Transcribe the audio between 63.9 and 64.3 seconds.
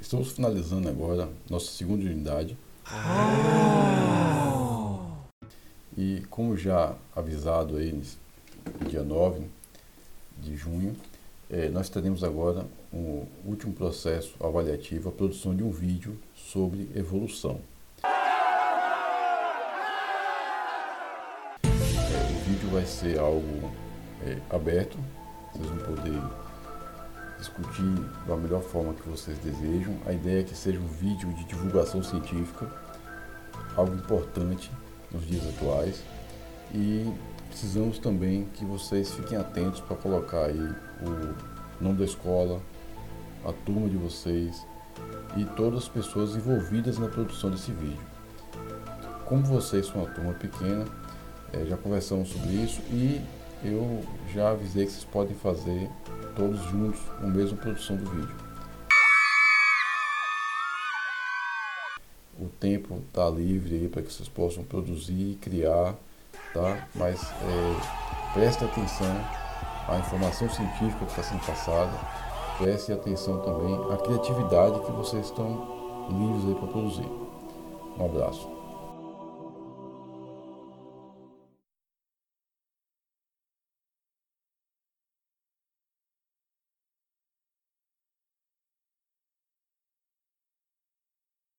que vocês